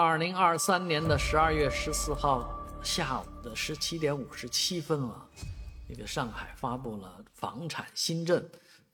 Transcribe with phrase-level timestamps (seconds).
[0.00, 5.28] 二零二三年的十二月十四号下午的十七点五十七分啊，
[5.86, 8.42] 这个上海发布了房产新政，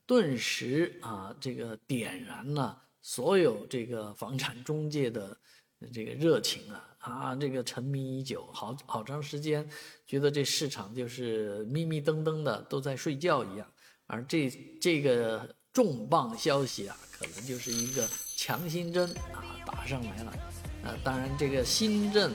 [0.05, 5.39] 顿时啊，这个点燃了所有这个房产中介的
[5.95, 9.67] 这个热情啊啊，这个沉迷已久，好好长时间，
[10.09, 13.67] 觉得这市场就是迷迷瞪瞪的，都在睡觉一样，
[14.07, 14.51] 而这
[14.83, 18.05] 这个重磅消息啊，可能就是一个
[18.37, 20.33] 强心针啊，打上来了。
[20.87, 22.33] 呃，当然，这个新政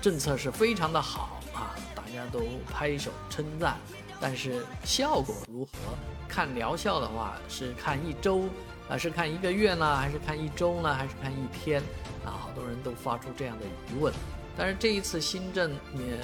[0.00, 2.40] 政策是非常的好啊，大家都
[2.72, 3.76] 拍手称赞。
[4.18, 5.70] 但是效果如何？
[6.28, 8.44] 看疗效的话，是看一周，
[8.88, 11.82] 啊，是看一个月呢，还是看一周呢，还是看一天？
[12.24, 14.14] 啊，好多人都发出这样的疑问。
[14.56, 16.20] 但是这一次新政也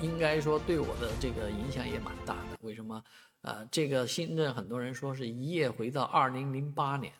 [0.00, 2.58] 应该说对我的这个影响也蛮大的。
[2.60, 3.02] 为什么？
[3.42, 7.12] 呃，这个新政很多人说是一夜回到二零零八年。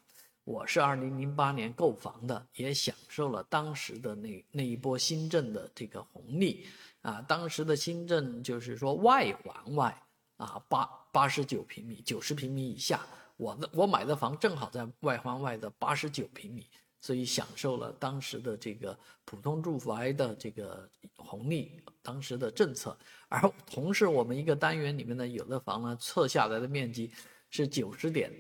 [0.49, 6.67] 我是二零零八年购房的，也享受了当时的那那一波新政的这个红利
[7.03, 7.21] 啊。
[7.29, 10.03] 当时的新政就是说外环外
[10.39, 13.05] 啊，八八十九平米、九十平米以下，
[13.37, 16.67] 我的我买的房正好在外环外的八十九平米，
[17.03, 22.99] 所以享受了当时的这个普通住房的这个红利，当时的政策。
[23.29, 27.13] 而同时，我们一个单元里面呢，有的房呢，测下来的面积
[27.51, 28.33] 是九十点。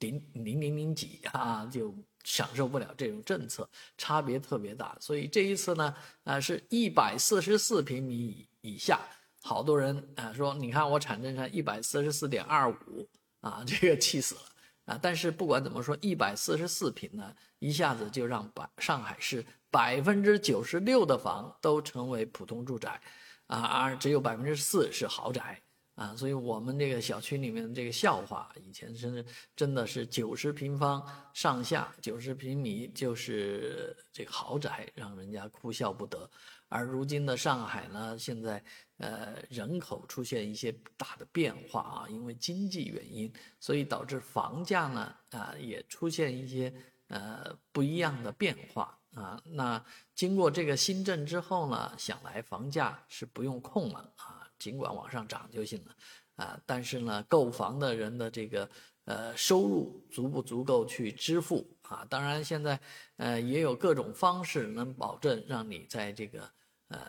[0.00, 1.94] 零零零零几啊，就
[2.24, 4.96] 享受不了这种政策，差别特别大。
[5.00, 5.94] 所以这一次呢，
[6.24, 9.00] 啊，是一百四十四平米以以下，
[9.42, 13.08] 好多人啊说，你看我产证上一百四十四点二五
[13.40, 14.40] 啊，这个气死了
[14.86, 14.98] 啊！
[15.00, 23.00] 但是不管怎么说，一百四十四平呢，一下子就让百上海市百分之九十六的房都成为普通住宅，
[23.46, 25.62] 啊，而只有百分之四是豪宅。
[25.96, 29.24] 啊，所以我们这个小区里面这个笑话，以前是
[29.56, 31.02] 真的是九十平方
[31.32, 36.30] 上下，九十平米就是这个豪宅，让人家哭笑不得。
[36.68, 38.62] 而如今的上海呢，现在
[38.98, 46.70] 呃人口出现一些大的变化啊，因为经济原因，所以导致房价呢啊也出现一些
[47.08, 49.40] 呃不一样的变化啊。
[49.46, 49.82] 那
[50.14, 54.45] 经过这个新政之后呢，想来房价是不用控了啊。
[54.58, 55.96] 尽管往上涨就行了，
[56.36, 58.68] 啊，但是呢，购房的人的这个
[59.04, 62.06] 呃收入足不足够去支付啊？
[62.08, 62.80] 当然，现在
[63.16, 66.50] 呃也有各种方式能保证让你在这个
[66.88, 67.00] 呃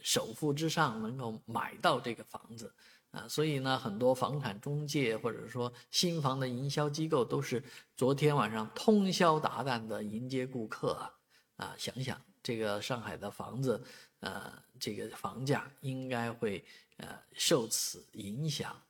[0.00, 2.74] 首付之上能够买到这个房子
[3.10, 3.26] 啊。
[3.28, 7.62] 所以呢，很多房产中介或者说新房的营销机构都是
[7.96, 11.14] 昨天晚上通宵达旦的迎接顾客啊
[11.56, 11.74] 啊！
[11.78, 13.82] 想想这个上海的房子，
[14.20, 16.64] 呃，这个房价应该会。
[16.98, 18.80] 呃，受此影响，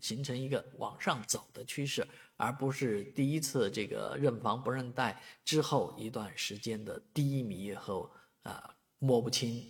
[0.00, 2.04] 形成一个往上走的趋势，
[2.36, 8.10] 而不是第一次这个认房不认贷之后一段时间的低迷和
[8.42, 9.64] 啊摸不清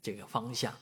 [0.00, 0.74] 这个方向。